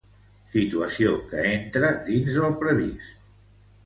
[0.51, 3.13] Situació que entra dins del previst.